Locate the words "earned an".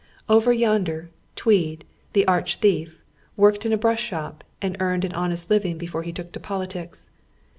4.79-5.13